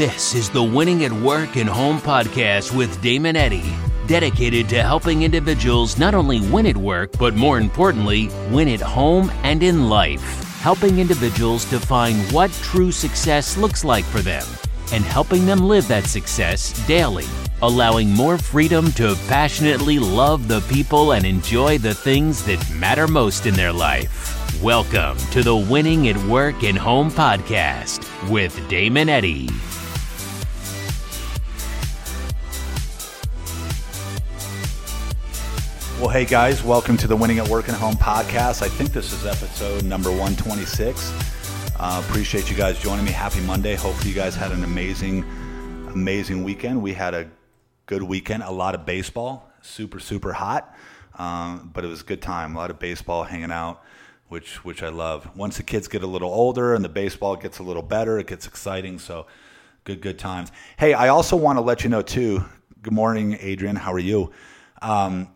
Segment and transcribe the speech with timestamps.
[0.00, 3.74] This is the Winning at Work and Home podcast with Damon Eddy,
[4.06, 9.30] dedicated to helping individuals not only win at work, but more importantly, win at home
[9.42, 10.22] and in life.
[10.62, 14.42] Helping individuals define what true success looks like for them
[14.90, 17.26] and helping them live that success daily,
[17.60, 23.44] allowing more freedom to passionately love the people and enjoy the things that matter most
[23.44, 24.62] in their life.
[24.62, 29.50] Welcome to the Winning at Work and Home podcast with Damon Eddy.
[36.00, 38.62] Well, hey guys, welcome to the Winning at Work and Home podcast.
[38.62, 41.12] I think this is episode number 126.
[41.78, 43.10] Uh, appreciate you guys joining me.
[43.10, 43.74] Happy Monday.
[43.74, 45.24] Hopefully, you guys had an amazing,
[45.92, 46.80] amazing weekend.
[46.80, 47.28] We had a
[47.84, 50.74] good weekend, a lot of baseball, super, super hot,
[51.18, 52.56] um, but it was a good time.
[52.56, 53.82] A lot of baseball hanging out,
[54.28, 55.36] which, which I love.
[55.36, 58.26] Once the kids get a little older and the baseball gets a little better, it
[58.26, 58.98] gets exciting.
[58.98, 59.26] So,
[59.84, 60.50] good, good times.
[60.78, 62.42] Hey, I also want to let you know, too.
[62.80, 63.76] Good morning, Adrian.
[63.76, 64.32] How are you?
[64.80, 65.28] Um,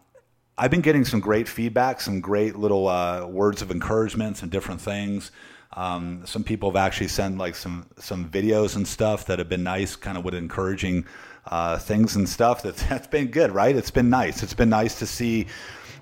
[0.56, 4.80] I've been getting some great feedback, some great little uh, words of encouragement, some different
[4.80, 5.32] things.
[5.72, 9.64] Um, some people have actually sent like some some videos and stuff that have been
[9.64, 11.06] nice, kind of with encouraging
[11.46, 12.62] uh, things and stuff.
[12.62, 13.74] That that's been good, right?
[13.74, 14.44] It's been nice.
[14.44, 15.48] It's been nice to see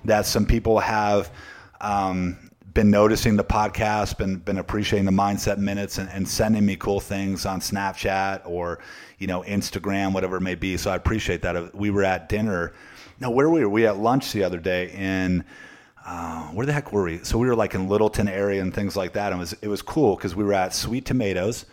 [0.05, 1.31] that some people have
[1.81, 6.75] um, been noticing the podcast, been been appreciating the mindset minutes, and, and sending me
[6.75, 8.77] cool things on Snapchat or
[9.17, 10.77] you know Instagram, whatever it may be.
[10.77, 11.73] So I appreciate that.
[11.73, 12.73] We were at dinner
[13.19, 13.65] no, where were we?
[13.65, 15.43] We at lunch the other day in
[16.05, 17.23] uh, where the heck were we?
[17.23, 19.31] So we were like in Littleton area and things like that.
[19.31, 21.65] And it was it was cool because we were at Sweet Tomatoes,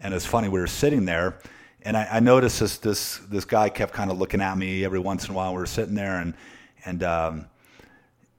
[0.00, 1.38] and it's funny we were sitting there,
[1.82, 4.98] and I, I noticed this this this guy kept kind of looking at me every
[4.98, 5.52] once in a while.
[5.52, 6.34] We were sitting there, and
[6.86, 7.46] and um,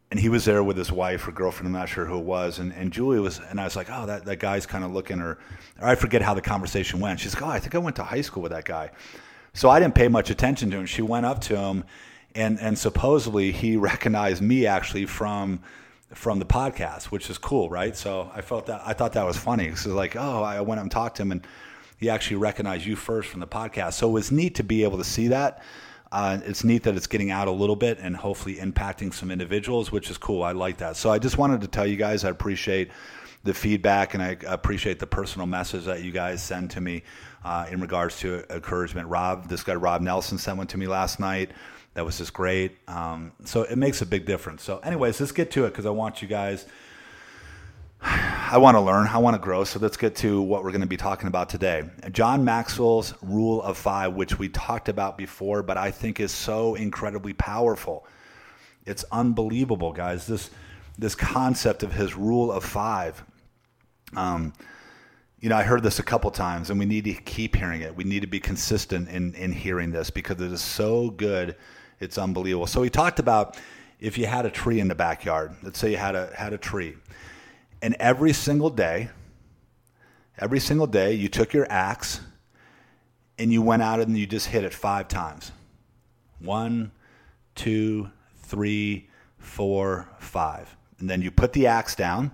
[0.09, 1.67] and he was there with his wife or girlfriend.
[1.67, 4.07] I'm not sure who it was, and and Julie was, and I was like, oh,
[4.07, 5.37] that that guy's kind of looking, or,
[5.79, 7.19] or I forget how the conversation went.
[7.19, 8.89] She's like, oh, I think I went to high school with that guy.
[9.53, 10.85] So I didn't pay much attention to him.
[10.85, 11.85] She went up to him
[12.35, 15.61] and and supposedly he recognized me actually from
[16.13, 17.95] from the podcast, which is cool, right?
[17.95, 19.75] So I felt that I thought that was funny.
[19.75, 21.47] So like, oh, I went up and talked to him, and
[21.97, 23.93] he actually recognized you first from the podcast.
[23.93, 25.63] So it was neat to be able to see that.
[26.11, 29.91] Uh, it's neat that it's getting out a little bit and hopefully impacting some individuals,
[29.91, 30.43] which is cool.
[30.43, 30.95] I like that.
[30.95, 32.91] So I just wanted to tell you guys I appreciate
[33.43, 37.03] the feedback and I appreciate the personal message that you guys send to me
[37.43, 39.07] uh, in regards to encouragement.
[39.07, 41.51] Rob, this guy Rob Nelson sent one to me last night
[41.95, 42.77] that was just great.
[42.87, 44.63] Um, so it makes a big difference.
[44.63, 46.65] So, anyways, let's get to it because I want you guys.
[48.01, 49.07] I want to learn.
[49.07, 49.63] I want to grow.
[49.63, 51.83] So let's get to what we're going to be talking about today.
[52.11, 56.75] John Maxwell's rule of five, which we talked about before, but I think is so
[56.75, 58.05] incredibly powerful.
[58.85, 60.27] It's unbelievable, guys.
[60.27, 60.51] This
[60.97, 63.23] this concept of his rule of five.
[64.15, 64.53] Um,
[65.39, 67.95] you know, I heard this a couple times, and we need to keep hearing it.
[67.95, 71.55] We need to be consistent in in hearing this because it is so good
[71.99, 72.67] it's unbelievable.
[72.67, 73.57] So he talked about
[73.99, 75.55] if you had a tree in the backyard.
[75.63, 76.95] Let's say you had a had a tree,
[77.81, 79.09] and every single day,
[80.37, 82.21] every single day, you took your axe
[83.37, 85.51] and you went out and you just hit it five times.
[86.39, 86.91] One,
[87.53, 88.09] two,
[88.43, 90.75] three, four, five.
[90.99, 92.31] And then you put the axe down,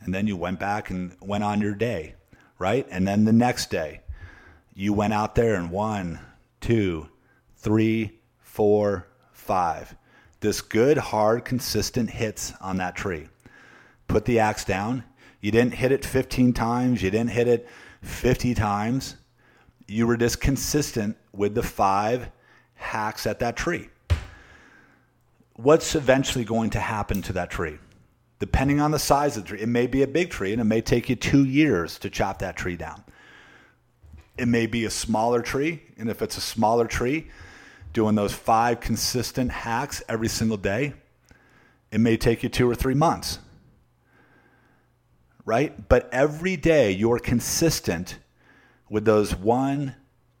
[0.00, 2.14] and then you went back and went on your day,
[2.58, 2.86] right?
[2.90, 4.00] And then the next day,
[4.74, 6.20] you went out there and one,
[6.60, 7.08] two,
[7.56, 8.20] three,
[8.56, 9.94] four, five.
[10.40, 13.28] This good, hard, consistent hits on that tree.
[14.08, 15.04] Put the axe down.
[15.42, 17.02] You didn't hit it 15 times.
[17.02, 17.68] You didn't hit it
[18.00, 19.16] 50 times.
[19.86, 22.30] You were just consistent with the five
[22.76, 23.90] hacks at that tree.
[25.56, 27.78] What's eventually going to happen to that tree?
[28.38, 30.64] Depending on the size of the tree, it may be a big tree and it
[30.64, 33.04] may take you two years to chop that tree down.
[34.38, 37.28] It may be a smaller tree, and if it's a smaller tree,
[37.96, 40.92] doing those five consistent hacks every single day,
[41.90, 43.38] it may take you two or three months.
[45.46, 45.88] Right?
[45.88, 48.18] But every day you're consistent
[48.90, 49.94] with those one,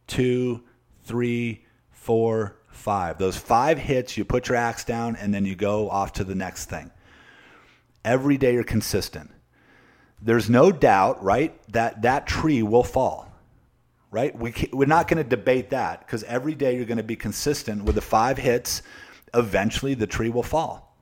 [0.06, 0.64] two,
[1.04, 3.16] three, four, five.
[3.16, 6.34] Those five hits, you put your axe down and then you go off to the
[6.34, 6.90] next thing.
[8.04, 9.30] Every day you're consistent.
[10.20, 13.25] There's no doubt, right, that that tree will fall
[14.16, 14.34] right?
[14.34, 17.84] We we're not going to debate that because every day you're going to be consistent
[17.84, 18.80] with the five hits.
[19.34, 20.96] Eventually, the tree will fall.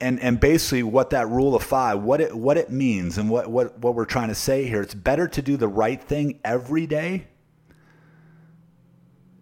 [0.00, 3.50] And, and basically, what that rule of five, what it, what it means, and what,
[3.50, 6.86] what, what we're trying to say here, it's better to do the right thing every
[6.86, 7.26] day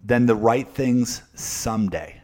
[0.05, 2.21] than the right things someday.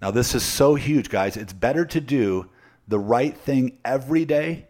[0.00, 1.36] Now, this is so huge, guys.
[1.36, 2.48] It's better to do
[2.88, 4.68] the right thing every day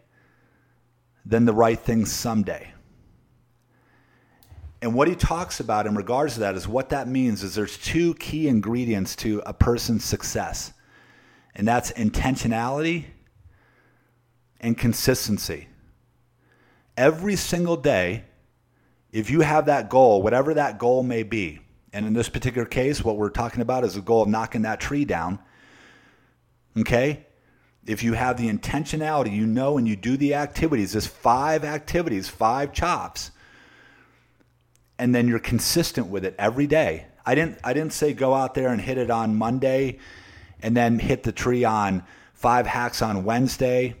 [1.25, 2.73] than the right thing someday.
[4.81, 7.77] And what he talks about in regards to that is what that means is there's
[7.77, 10.71] two key ingredients to a person's success.
[11.55, 13.05] And that's intentionality
[14.59, 15.67] and consistency.
[16.95, 18.25] Every single day,
[19.11, 21.59] if you have that goal, whatever that goal may be,
[21.93, 24.79] and in this particular case, what we're talking about is the goal of knocking that
[24.79, 25.39] tree down.
[26.77, 27.25] Okay?
[27.87, 32.29] If you have the intentionality, you know, and you do the activities, there's five activities,
[32.29, 33.31] five chops,
[34.99, 37.05] and then you're consistent with it every day.
[37.25, 39.99] I didn't I didn't say go out there and hit it on Monday
[40.61, 42.03] and then hit the tree on
[42.33, 43.95] five hacks on Wednesday,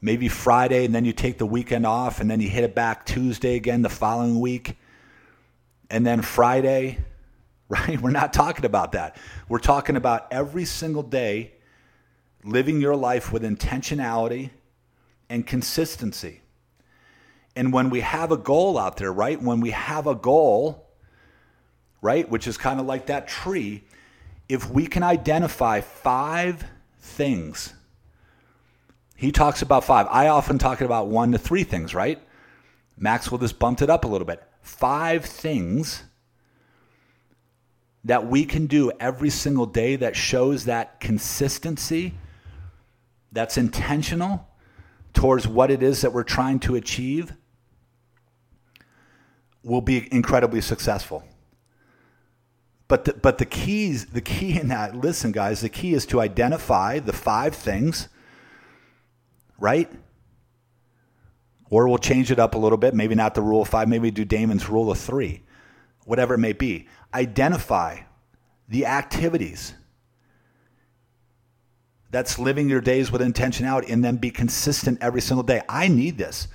[0.00, 3.06] maybe Friday, and then you take the weekend off and then you hit it back
[3.06, 4.76] Tuesday again the following week,
[5.90, 6.98] and then Friday,
[7.68, 8.00] right?
[8.00, 9.16] We're not talking about that.
[9.48, 11.52] We're talking about every single day
[12.44, 14.50] living your life with intentionality
[15.28, 16.40] and consistency.
[17.58, 19.42] And when we have a goal out there, right?
[19.42, 20.86] When we have a goal,
[22.00, 23.82] right, which is kind of like that tree,
[24.48, 26.64] if we can identify five
[27.00, 27.74] things,
[29.16, 30.06] he talks about five.
[30.08, 32.20] I often talk about one to three things, right?
[32.96, 34.40] Maxwell just bumped it up a little bit.
[34.62, 36.04] Five things
[38.04, 42.14] that we can do every single day that shows that consistency,
[43.32, 44.46] that's intentional
[45.12, 47.32] towards what it is that we're trying to achieve,
[49.68, 51.22] will be incredibly successful.
[52.88, 56.20] But the, but the keys, the key in that, listen, guys, the key is to
[56.20, 58.08] identify the five things,
[59.58, 59.92] right?
[61.68, 62.94] Or we'll change it up a little bit.
[62.94, 63.88] Maybe not the rule of five.
[63.88, 65.42] Maybe do Damon's rule of three,
[66.06, 66.88] whatever it may be.
[67.12, 68.00] Identify
[68.70, 69.74] the activities
[72.10, 75.60] that's living your days with intentionality and then be consistent every single day.
[75.68, 76.48] I need this.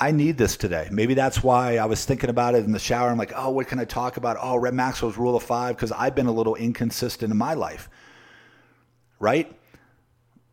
[0.00, 0.88] I need this today.
[0.90, 3.10] Maybe that's why I was thinking about it in the shower.
[3.10, 4.38] I'm like, oh, what can I talk about?
[4.40, 7.90] Oh, Red Maxwell's rule of five, because I've been a little inconsistent in my life.
[9.18, 9.54] Right?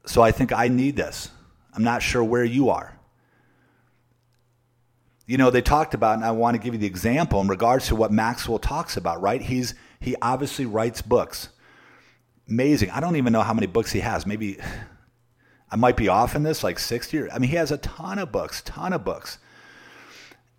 [0.05, 1.29] So I think I need this.
[1.73, 2.99] I'm not sure where you are.
[5.25, 7.88] You know, they talked about, and I want to give you the example in regards
[7.88, 9.41] to what Maxwell talks about, right?
[9.41, 11.49] He's he obviously writes books.
[12.49, 12.91] Amazing.
[12.91, 14.25] I don't even know how many books he has.
[14.25, 14.57] Maybe
[15.69, 18.19] I might be off in this, like 60 or, I mean, he has a ton
[18.19, 19.37] of books, ton of books.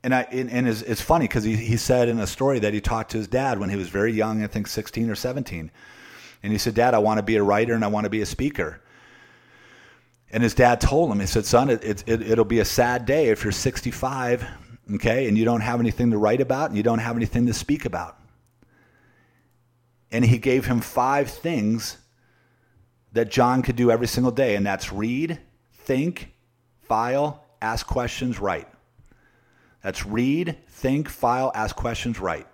[0.03, 2.73] And I and, and it's, it's funny because he, he said in a story that
[2.73, 5.71] he talked to his dad when he was very young, I think 16 or 17.
[6.43, 8.21] And he said, Dad, I want to be a writer and I want to be
[8.21, 8.81] a speaker.
[10.31, 13.07] And his dad told him, he said, Son, it, it, it, it'll be a sad
[13.07, 14.47] day if you're 65,
[14.95, 17.55] okay, and you don't have anything to write about and you don't have anything to
[17.55, 18.19] speak about.
[20.13, 21.97] And he gave him five things
[23.13, 25.39] that John could do every single day, and that's read,
[25.73, 26.33] think,
[26.83, 28.69] file, ask questions, write.
[29.83, 32.47] That's read, think, file, ask questions, write.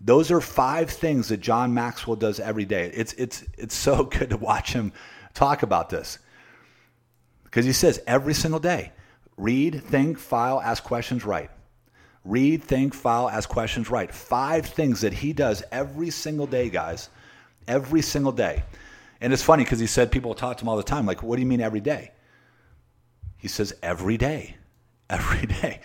[0.00, 2.90] Those are five things that John Maxwell does every day.
[2.94, 4.92] It's, it's, it's so good to watch him
[5.34, 6.18] talk about this
[7.44, 8.92] because he says every single day
[9.36, 11.50] read, think, file, ask questions, write.
[12.24, 14.14] Read, think, file, ask questions, write.
[14.14, 17.08] Five things that he does every single day, guys.
[17.66, 18.62] Every single day.
[19.22, 21.36] And it's funny because he said people talk to him all the time, like, what
[21.36, 22.10] do you mean every day?
[23.38, 24.56] He says, every day.
[25.10, 25.80] Every day.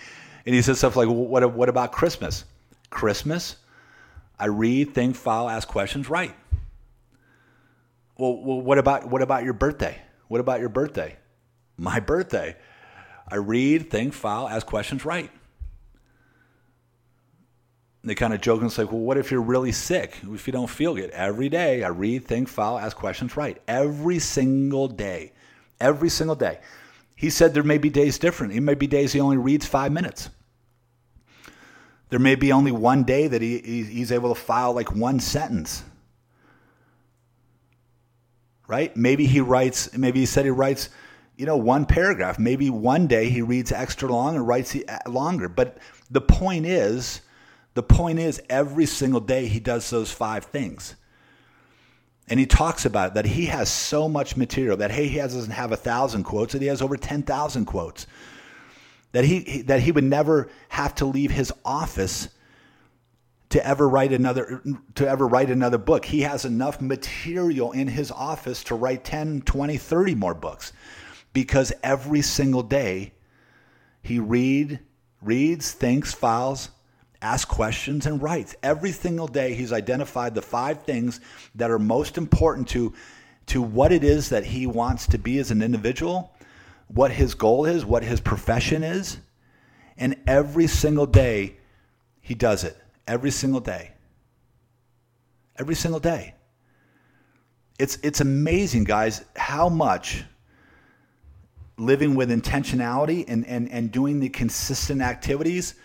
[0.45, 2.45] And he says stuff like, what, what about Christmas?
[2.89, 3.57] Christmas,
[4.39, 6.33] I read, think, file, ask questions, write.
[8.17, 10.01] Well, well, what about what about your birthday?
[10.29, 11.17] What about your birthday?
[11.75, 12.55] My birthday.
[13.27, 15.03] I read, think, file, ask questions,
[18.07, 20.17] they kind of joke and say, well, what if you're really sick?
[20.23, 21.09] If you don't feel good?
[21.11, 23.61] Every day I read, think, file, ask questions, write.
[23.67, 25.33] Every single day.
[25.79, 26.59] Every single day.
[27.15, 28.53] He said there may be days different.
[28.53, 30.29] It may be days he only reads five minutes.
[32.09, 35.83] There may be only one day that he, he's able to file like one sentence.
[38.67, 38.95] Right?
[38.95, 40.89] Maybe he writes, maybe he said he writes,
[41.37, 42.39] you know, one paragraph.
[42.39, 45.49] Maybe one day he reads extra long and writes longer.
[45.49, 45.77] But
[46.09, 47.21] the point is,
[47.77, 50.95] the point is, every single day he does those five things.
[52.27, 55.51] And he talks about it, that he has so much material that hey, he doesn't
[55.51, 58.07] have a thousand quotes, that he has over 10,000 quotes.
[59.11, 62.29] That he, that he would never have to leave his office
[63.49, 64.63] to ever write another
[64.95, 66.03] to ever write another book.
[66.03, 70.73] He has enough material in his office to write 10, 20, 30 more books
[71.31, 73.13] because every single day
[74.01, 74.79] he read
[75.21, 76.69] reads, thinks, files,
[77.21, 78.55] asks questions, and writes.
[78.61, 81.19] Every single day, he's identified the five things
[81.55, 82.93] that are most important to,
[83.47, 86.33] to what it is that he wants to be as an individual,
[86.87, 89.17] what his goal is, what his profession is.
[89.97, 91.57] And every single day,
[92.21, 92.77] he does it.
[93.07, 93.91] Every single day.
[95.57, 96.35] Every single day.
[97.79, 100.23] It's, it's amazing, guys, how much
[101.77, 105.75] living with intentionality and, and, and doing the consistent activities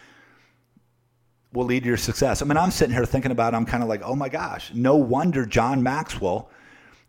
[1.52, 2.42] will lead to your success.
[2.42, 4.72] I mean, I'm sitting here thinking about it, I'm kind of like, oh my gosh,
[4.74, 6.50] no wonder John Maxwell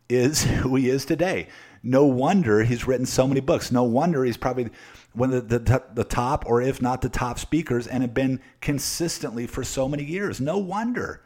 [0.10, 1.48] is who he is today.
[1.82, 3.72] No wonder he's written so many books.
[3.72, 4.70] No wonder he's probably
[5.12, 8.40] one of the, the, the top, or if not the top speakers, and have been
[8.62, 10.40] consistently for so many years.
[10.40, 11.22] No wonder.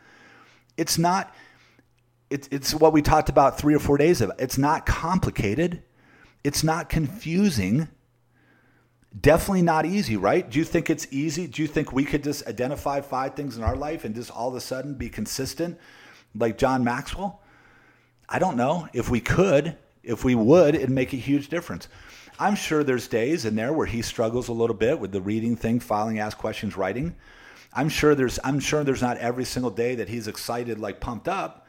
[0.76, 1.34] It's not,
[2.32, 4.34] it's, it's what we talked about three or four days ago.
[4.40, 5.84] It's not complicated.
[6.44, 7.88] It's not confusing.
[9.22, 10.48] Definitely not easy, right?
[10.50, 11.48] Do you think it's easy?
[11.48, 14.50] Do you think we could just identify five things in our life and just all
[14.50, 15.80] of a sudden be consistent
[16.36, 17.42] like John Maxwell?
[18.28, 18.90] I don't know.
[18.94, 21.88] If we could, if we would, it'd make a huge difference.
[22.40, 25.56] I'm sure there's days in there where he struggles a little bit with the reading
[25.56, 27.16] thing, filing, ask questions, writing.
[27.74, 31.28] I'm sure there's I'm sure there's not every single day that he's excited, like pumped
[31.28, 31.66] up,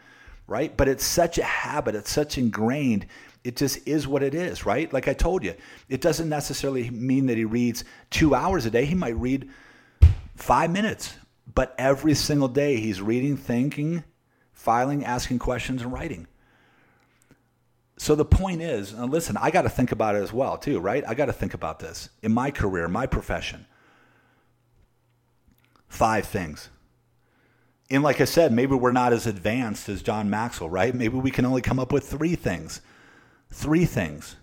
[0.46, 0.76] right?
[0.76, 3.06] But it's such a habit, it's such ingrained.
[3.44, 4.92] It just is what it is, right?
[4.92, 5.54] Like I told you,
[5.88, 8.84] it doesn't necessarily mean that he reads two hours a day.
[8.84, 9.48] He might read
[10.36, 11.14] five minutes,
[11.54, 14.04] but every single day he's reading, thinking,
[14.52, 16.26] filing, asking questions, and writing.
[17.96, 21.02] So the point is, listen, I got to think about it as well, too, right?
[21.06, 23.66] I got to think about this in my career, my profession.
[25.88, 26.68] Five things.
[27.90, 30.94] And like I said, maybe we're not as advanced as John Maxwell, right?
[30.94, 32.82] Maybe we can only come up with three things.
[33.50, 34.36] Three things.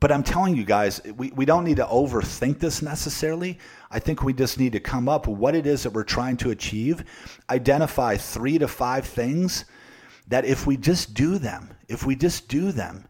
[0.00, 3.58] But I'm telling you guys, we, we don't need to overthink this necessarily.
[3.90, 6.36] I think we just need to come up with what it is that we're trying
[6.38, 7.04] to achieve,
[7.50, 9.64] identify three to five things
[10.28, 13.08] that if we just do them, if we just do them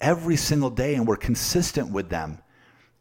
[0.00, 2.38] every single day and we're consistent with them,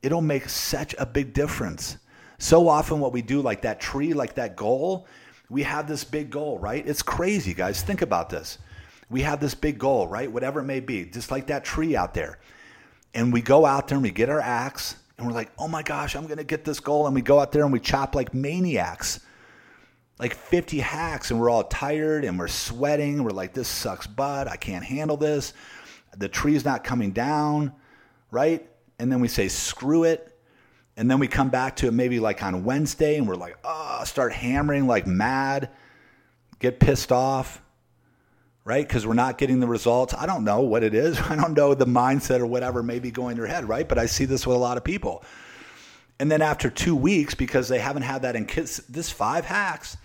[0.02, 1.98] it'll make such a big difference.
[2.40, 5.08] So often, what we do, like that tree, like that goal,
[5.50, 6.86] we have this big goal, right?
[6.86, 7.82] It's crazy, guys.
[7.82, 8.58] Think about this.
[9.10, 10.32] We have this big goal, right?
[10.32, 12.40] Whatever it may be, just like that tree out there.
[13.14, 15.84] And we go out there and we get our axe and we're like, oh my
[15.84, 17.06] gosh, I'm going to get this goal.
[17.06, 19.22] And we go out there and we chop like maniacs
[20.20, 23.24] like 50 hacks and we're all tired and we're sweating.
[23.24, 24.48] We're like, this sucks butt.
[24.48, 25.54] I can't handle this.
[26.18, 27.74] The tree's not coming down,
[28.32, 28.68] right?
[28.98, 30.32] And then we say, screw it.
[30.98, 34.04] And then we come back to it maybe like on Wednesday and we're like, oh,
[34.06, 35.70] start hammering like mad,
[36.60, 37.62] get pissed off,
[38.66, 38.86] right?
[38.86, 40.14] Because we're not getting the results.
[40.16, 41.18] I don't know what it is.
[41.30, 43.88] I don't know the mindset or whatever may be going their head, right?
[43.88, 45.24] But I see this with a lot of people.
[46.20, 49.98] And then after two weeks, because they haven't had that in kids, this five hacks,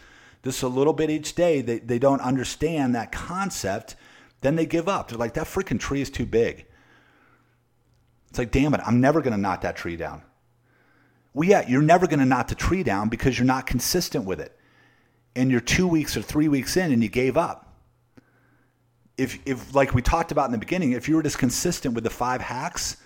[0.43, 3.97] this a little bit each day, they, they don't understand that concept,
[4.41, 5.09] then they give up.
[5.09, 6.67] They're like, that freaking tree is too big.
[8.29, 10.23] It's like, damn it, I'm never going to knock that tree down.
[11.33, 14.41] Well, yeah, you're never going to knock the tree down because you're not consistent with
[14.41, 14.57] it.
[15.37, 17.70] And you're two weeks or three weeks in and you gave up.
[19.21, 22.05] If, if, like we talked about in the beginning, if you were just consistent with
[22.05, 22.97] the five hacks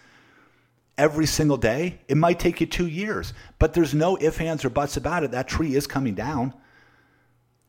[0.97, 3.35] every single day, it might take you two years.
[3.59, 5.33] But there's no ifs, ands, or buts about it.
[5.33, 6.55] That tree is coming down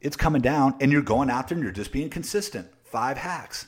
[0.06, 2.68] it's coming down, and you're going out there and you're just being consistent.
[2.84, 3.68] Five hacks.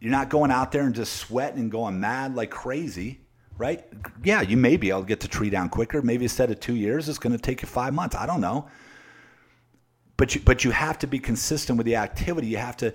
[0.00, 3.20] You're not going out there and just sweating and going mad like crazy,
[3.56, 3.84] right?
[4.24, 6.02] Yeah, you may be able to get the tree down quicker.
[6.02, 8.16] Maybe instead of two years, it's going to take you five months.
[8.16, 8.68] I don't know.
[10.16, 12.48] But you, but you have to be consistent with the activity.
[12.48, 12.92] You have to,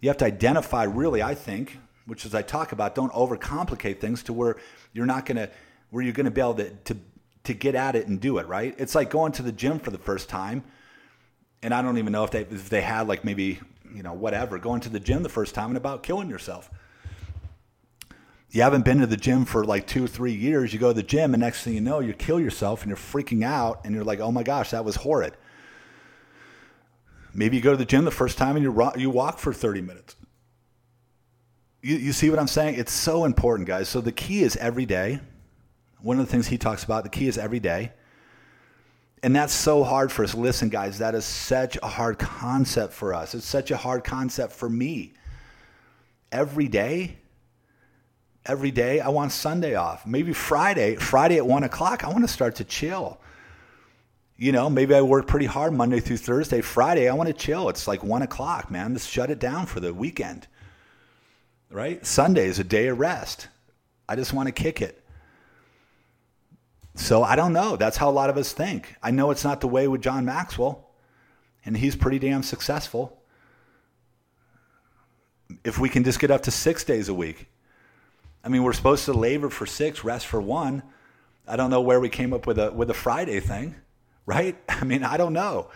[0.00, 4.22] you have to identify really, I think, which as I talk about, don't overcomplicate things
[4.24, 4.56] to where
[4.92, 5.50] you're not going to,
[5.90, 6.96] where you're going to be able to, to,
[7.44, 8.74] to get at it and do it, right?
[8.78, 10.64] It's like going to the gym for the first time
[11.62, 13.58] and I don't even know if they if they had like maybe
[13.92, 16.70] you know whatever going to the gym the first time and about killing yourself.
[18.50, 20.72] You haven't been to the gym for like two or three years.
[20.72, 22.96] You go to the gym, and next thing you know, you kill yourself and you're
[22.96, 25.36] freaking out, and you're like, "Oh my gosh, that was horrid."
[27.36, 29.82] Maybe you go to the gym the first time and you you walk for 30
[29.82, 30.16] minutes.
[31.82, 32.76] You, you see what I'm saying?
[32.76, 33.88] It's so important, guys.
[33.88, 35.20] So the key is every day.
[36.00, 37.92] One of the things he talks about, the key is every day.
[39.22, 40.34] And that's so hard for us.
[40.34, 43.34] Listen, guys, that is such a hard concept for us.
[43.34, 45.12] It's such a hard concept for me.
[46.32, 47.18] Every day,
[48.46, 50.06] every day, I want Sunday off.
[50.06, 53.20] Maybe Friday, Friday at one o'clock, I want to start to chill.
[54.38, 56.60] You know, maybe I work pretty hard Monday through Thursday.
[56.60, 57.68] Friday, I want to chill.
[57.70, 58.92] It's like one o'clock, man.
[58.92, 60.46] Just shut it down for the weekend.
[61.70, 62.04] Right?
[62.04, 63.48] Sunday is a day of rest.
[64.08, 65.02] I just want to kick it.
[66.94, 67.76] So I don't know.
[67.76, 68.94] That's how a lot of us think.
[69.02, 70.90] I know it's not the way with John Maxwell,
[71.64, 73.22] and he's pretty damn successful.
[75.64, 77.48] If we can just get up to six days a week,
[78.44, 80.82] I mean, we're supposed to labor for six, rest for one.
[81.46, 83.74] I don't know where we came up with a with a Friday thing,
[84.26, 84.56] right?
[84.68, 85.70] I mean, I don't know.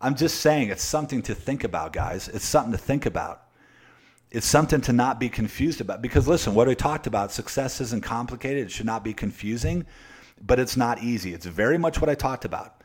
[0.00, 2.28] I'm just saying it's something to think about, guys.
[2.28, 3.42] It's something to think about.
[4.30, 6.02] It's something to not be confused about.
[6.02, 8.66] Because listen, what I talked about, success isn't complicated.
[8.66, 9.86] It should not be confusing,
[10.42, 11.32] but it's not easy.
[11.32, 12.82] It's very much what I talked about.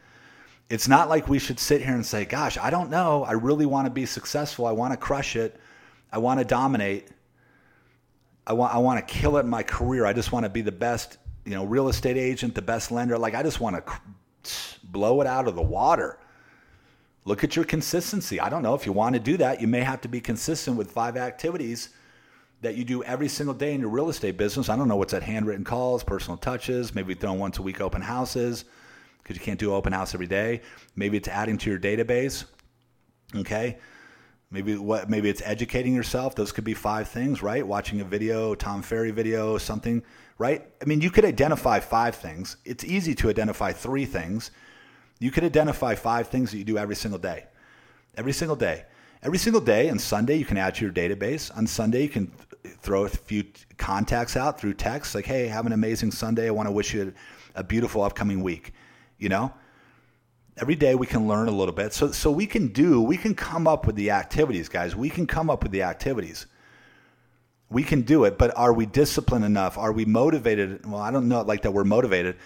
[0.69, 3.23] It's not like we should sit here and say, gosh, I don't know.
[3.23, 4.67] I really want to be successful.
[4.67, 5.59] I want to crush it.
[6.11, 7.07] I want to dominate.
[8.45, 10.05] I want, I want to kill it in my career.
[10.05, 13.17] I just want to be the best, you know, real estate agent, the best lender.
[13.17, 13.93] Like I just want to
[14.83, 16.17] blow it out of the water.
[17.25, 18.39] Look at your consistency.
[18.39, 20.77] I don't know if you want to do that, you may have to be consistent
[20.77, 21.89] with five activities
[22.61, 24.69] that you do every single day in your real estate business.
[24.69, 28.01] I don't know what's at handwritten calls, personal touches, maybe throwing once a week open
[28.01, 28.65] houses
[29.21, 30.61] because you can't do open house every day.
[30.95, 32.45] Maybe it's adding to your database.
[33.35, 33.77] Okay.
[34.51, 36.33] Maybe what maybe it's educating yourself.
[36.33, 37.65] Those could be five things, right?
[37.65, 40.01] Watching a video, Tom Ferry video, something,
[40.39, 40.65] right?
[40.81, 42.57] I mean, you could identify five things.
[42.65, 44.49] It's easy to identify three things.
[45.19, 47.45] You could identify five things that you do every single day.
[48.17, 48.85] Every single day.
[49.21, 51.55] Every single day and Sunday you can add to your database.
[51.55, 52.31] On Sunday you can
[52.79, 53.43] throw a few
[53.77, 56.47] contacts out through text like, "Hey, have an amazing Sunday.
[56.47, 57.13] I want to wish you
[57.53, 58.73] a beautiful upcoming week."
[59.17, 59.53] You know?
[60.61, 61.93] every day we can learn a little bit.
[61.93, 64.95] So, so we can do, we can come up with the activities, guys.
[64.95, 66.47] We can come up with the activities.
[67.69, 69.77] We can do it, but are we disciplined enough?
[69.77, 70.85] Are we motivated?
[70.85, 72.37] Well, I don't know, like that we're motivated.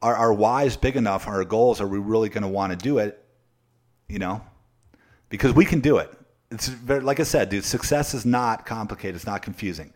[0.00, 1.26] Are our whys big enough?
[1.26, 1.80] Are our goals?
[1.80, 3.24] Are we really going to want to do it?
[4.08, 4.42] You know,
[5.28, 6.12] because we can do it.
[6.50, 7.64] It's very, like I said, dude.
[7.64, 9.16] Success is not complicated.
[9.16, 9.92] It's not confusing.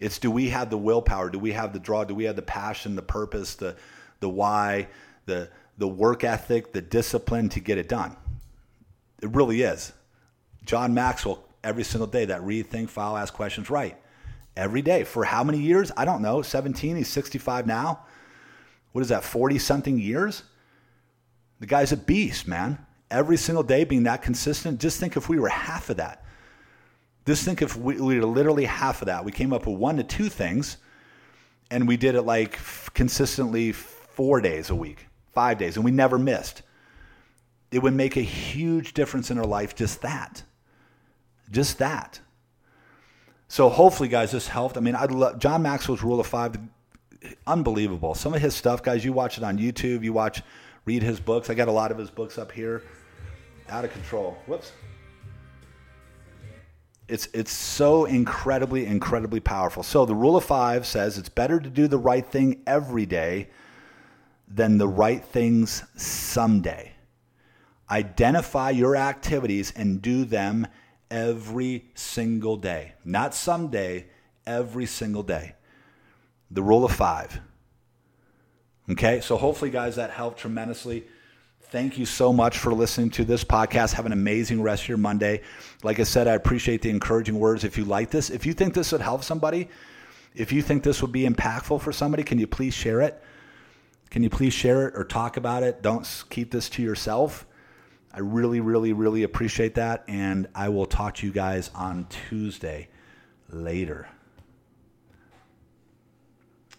[0.00, 1.30] It's do we have the willpower?
[1.30, 2.04] Do we have the draw?
[2.04, 3.76] Do we have the passion, the purpose, the
[4.20, 4.88] the why,
[5.26, 8.16] the the work ethic, the discipline to get it done.
[9.22, 9.92] It really is.
[10.64, 13.96] John Maxwell, every single day, that read, think, file, ask questions, right.
[14.56, 15.02] Every day.
[15.04, 15.90] For how many years?
[15.96, 16.42] I don't know.
[16.42, 18.04] 17, he's 65 now.
[18.92, 20.44] What is that, 40 something years?
[21.58, 22.78] The guy's a beast, man.
[23.10, 24.80] Every single day being that consistent.
[24.80, 26.24] Just think if we were half of that.
[27.26, 29.24] Just think if we, we were literally half of that.
[29.24, 30.76] We came up with one to two things
[31.70, 32.58] and we did it like
[32.92, 36.62] consistently four days a week five days, and we never missed.
[37.70, 40.44] It would make a huge difference in our life, just that.
[41.50, 42.20] Just that.
[43.48, 44.76] So hopefully, guys, this helped.
[44.76, 46.56] I mean, I love John Maxwell's Rule of Five,
[47.46, 48.14] unbelievable.
[48.14, 50.42] Some of his stuff, guys, you watch it on YouTube, you watch,
[50.84, 51.50] read his books.
[51.50, 52.82] I got a lot of his books up here.
[53.68, 54.36] Out of control.
[54.46, 54.72] Whoops.
[57.06, 59.82] It's it's so incredibly, incredibly powerful.
[59.82, 63.50] So the rule of five says it's better to do the right thing every day
[64.48, 66.92] than the right things someday.
[67.90, 70.66] Identify your activities and do them
[71.14, 72.92] every single day.
[73.04, 74.06] Not someday,
[74.44, 75.54] every single day.
[76.50, 77.40] The rule of five.
[78.90, 81.04] Okay, so hopefully, guys, that helped tremendously.
[81.62, 83.92] Thank you so much for listening to this podcast.
[83.94, 85.42] Have an amazing rest of your Monday.
[85.84, 87.62] Like I said, I appreciate the encouraging words.
[87.62, 89.68] If you like this, if you think this would help somebody,
[90.34, 93.22] if you think this would be impactful for somebody, can you please share it?
[94.10, 95.80] Can you please share it or talk about it?
[95.80, 97.46] Don't keep this to yourself.
[98.14, 100.04] I really, really, really appreciate that.
[100.06, 102.88] And I will talk to you guys on Tuesday
[103.50, 104.08] later.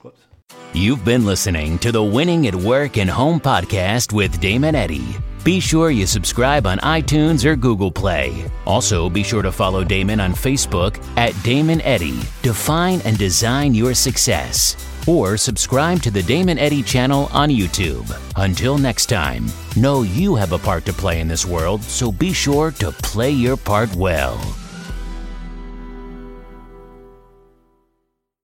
[0.02, 0.22] Whoops.
[0.74, 5.06] You've been listening to the Winning at Work and Home podcast with Damon Eddy.
[5.44, 8.50] Be sure you subscribe on iTunes or Google Play.
[8.66, 12.20] Also, be sure to follow Damon on Facebook at Damon Eddy.
[12.42, 14.76] Define and design your success
[15.08, 18.10] or subscribe to the Damon Eddy channel on YouTube.
[18.36, 22.34] Until next time, know you have a part to play in this world, so be
[22.34, 24.40] sure to play your part well.